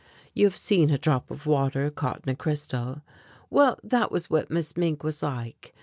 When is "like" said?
5.21-5.75